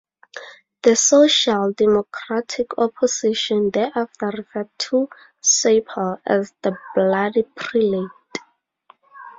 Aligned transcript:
The 0.81 0.95
Social 0.95 1.73
Democratic 1.73 2.75
opposition 2.79 3.69
thereafter 3.69 4.29
referred 4.35 4.69
to 4.79 5.07
Seipel 5.43 6.19
as 6.25 6.51
the 6.63 6.75
"Bloody 6.95 7.43
Prelate". 7.43 8.09